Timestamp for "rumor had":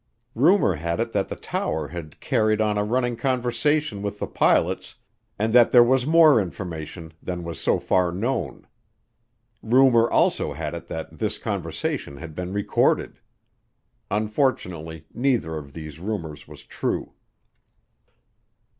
0.33-0.99